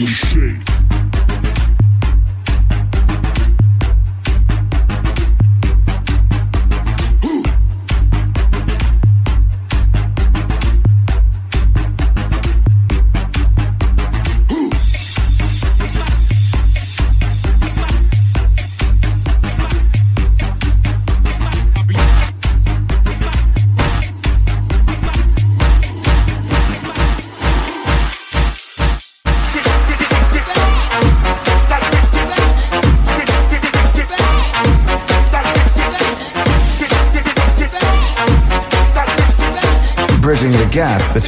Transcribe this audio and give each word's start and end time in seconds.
Know 0.00 0.06
shake. 0.06 0.57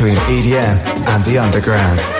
Between 0.00 0.16
EDM 0.16 0.78
and 1.08 1.22
the 1.24 1.36
underground. 1.36 2.19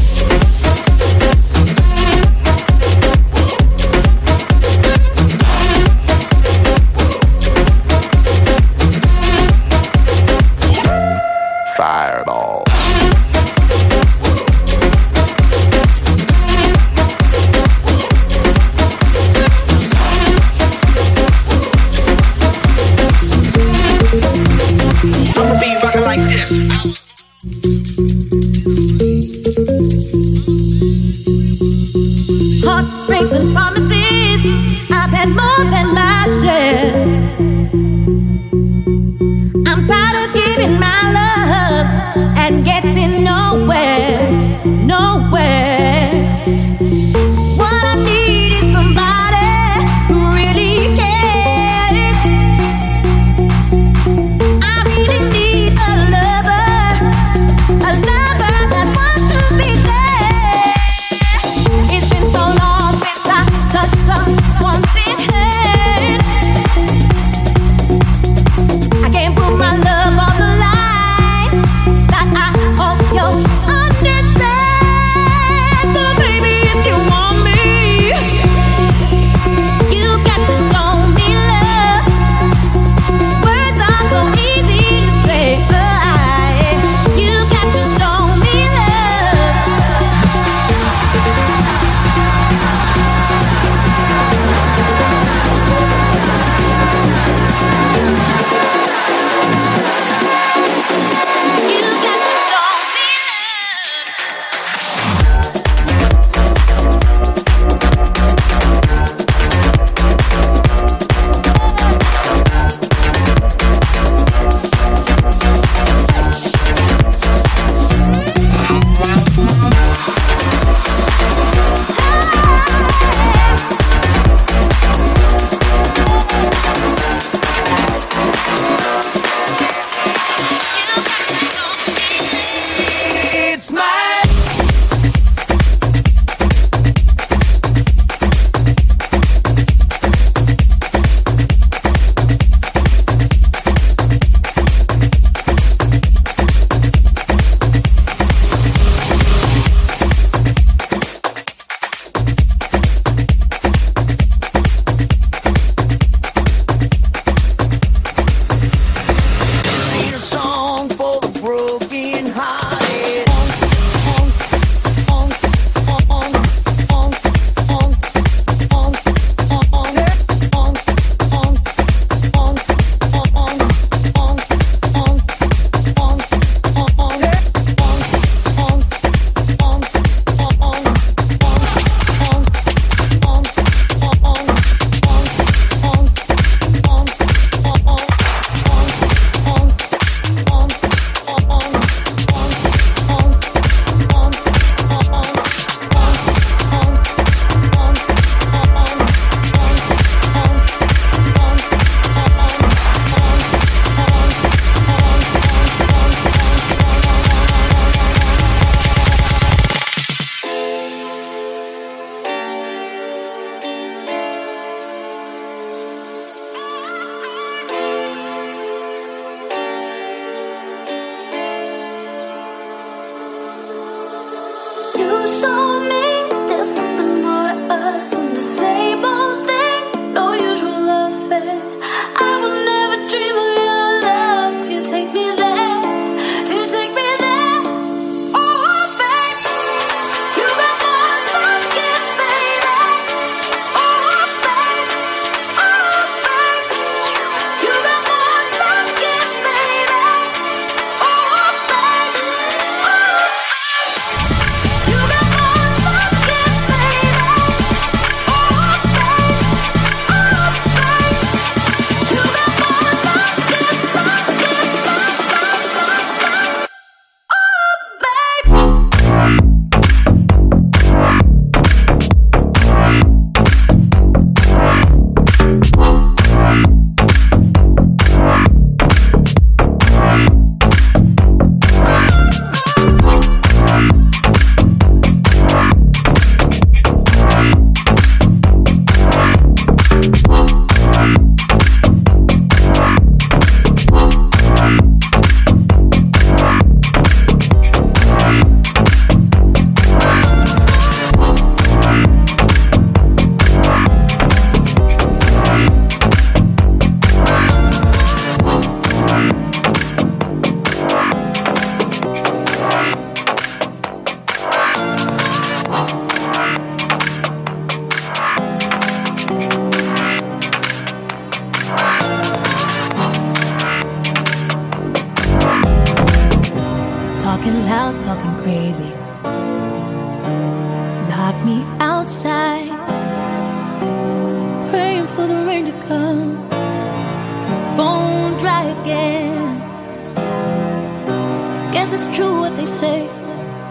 Guess 341.73 341.93
it's 341.93 342.17
true 342.17 342.41
what 342.41 342.57
they 342.57 342.65
say. 342.65 343.07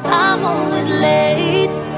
I'm 0.05 0.43
always 0.45 0.89
late. 0.89 1.90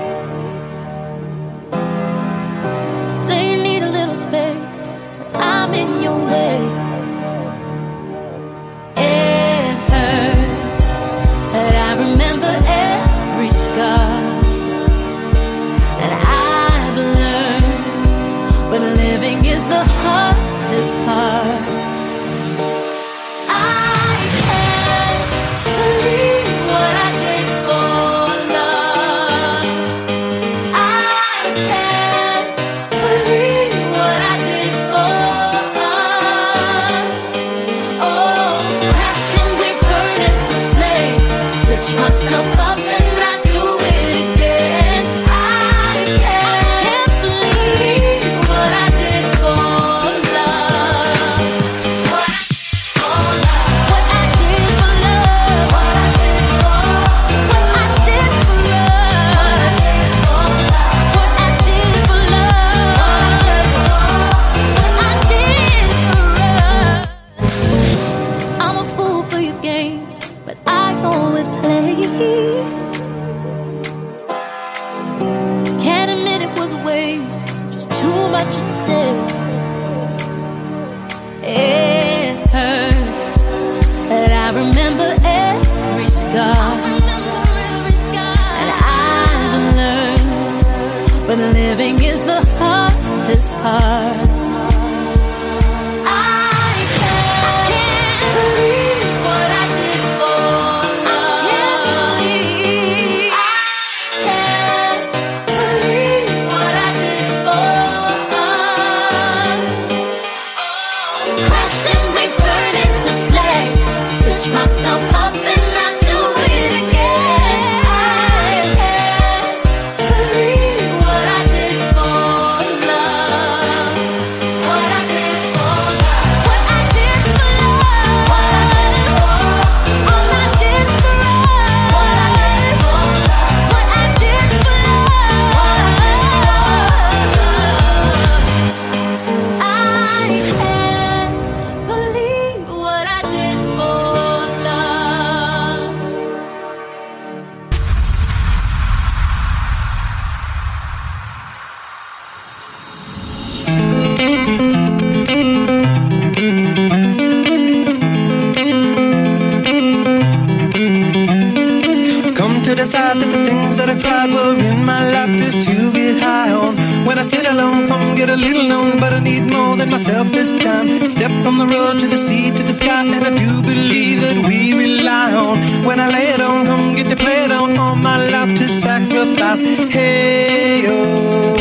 driver 164.26 164.60
in 164.60 164.84
my 164.84 165.10
life 165.10 165.30
just 165.38 165.68
to 165.68 165.92
get 165.92 166.22
high 166.22 166.52
on. 166.52 166.76
When 167.06 167.18
I 167.18 167.22
sit 167.22 167.46
alone, 167.46 167.86
come 167.86 168.14
get 168.14 168.30
a 168.30 168.36
little 168.36 168.68
known, 168.68 169.00
but 169.00 169.12
I 169.12 169.18
need 169.18 169.44
more 169.44 169.76
than 169.76 169.90
myself 169.90 170.30
this 170.30 170.52
time. 170.52 171.10
Step 171.10 171.32
from 171.42 171.58
the 171.58 171.66
road 171.66 171.98
to 172.00 172.06
the 172.06 172.16
sea 172.16 172.50
to 172.50 172.62
the 172.62 172.72
sky, 172.72 173.02
and 173.04 173.24
I 173.24 173.30
do 173.30 173.62
believe 173.62 174.20
that 174.20 174.38
we 174.46 174.74
rely 174.74 175.32
on. 175.34 175.84
When 175.84 175.98
I 175.98 176.08
lay 176.10 176.28
it 176.34 176.40
on, 176.40 176.66
come 176.66 176.94
get 176.94 177.08
to 177.10 177.16
play 177.16 177.44
it 177.44 177.52
on, 177.52 177.76
all 177.76 177.96
my 177.96 178.18
life 178.30 178.56
to 178.58 178.68
sacrifice. 178.68 179.60
Hey, 179.96 180.84
oh, 180.86 181.56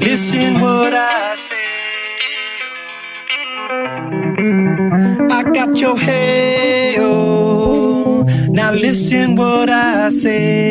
listen 0.00 0.60
what 0.60 0.94
I 0.94 1.34
say. 1.34 1.56
I 5.38 5.42
got 5.56 5.76
your 5.76 5.98
hey, 5.98 6.96
oh, 6.98 8.24
now 8.48 8.72
listen 8.72 9.34
what 9.34 9.68
I 9.68 10.10
say. 10.10 10.67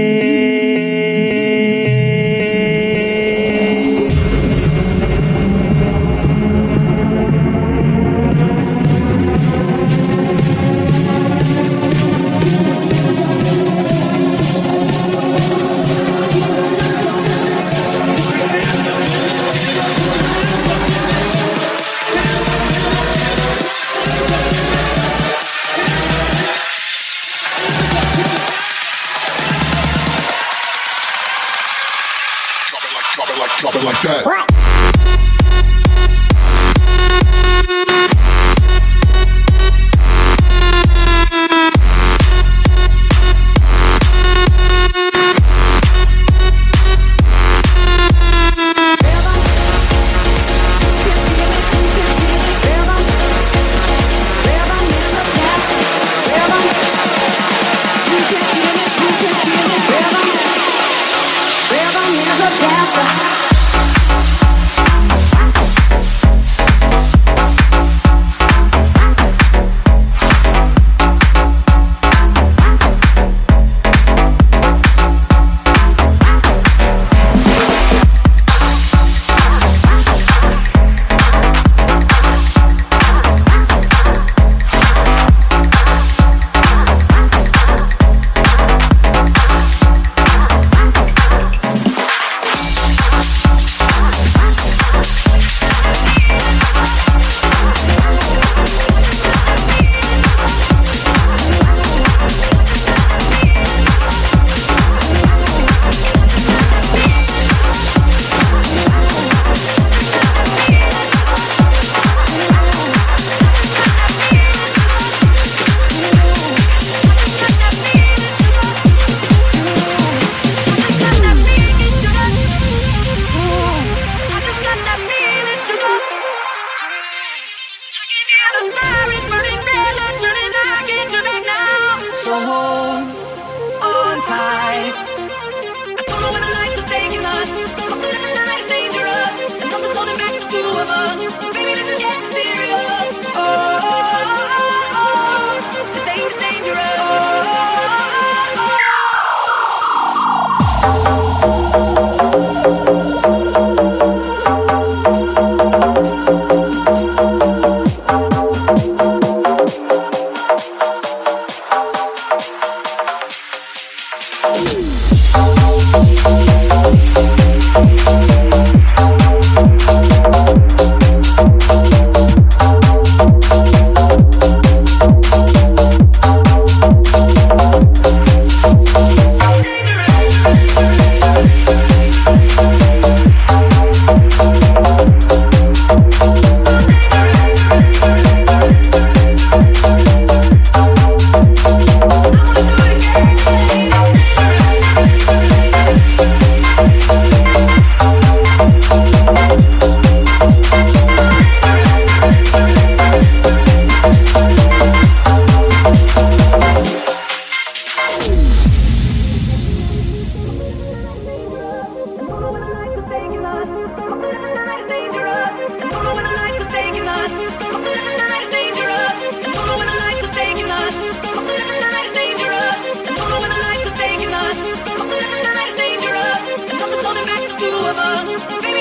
Fall 227.98 228.77